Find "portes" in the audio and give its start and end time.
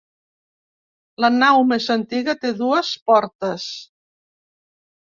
3.13-3.71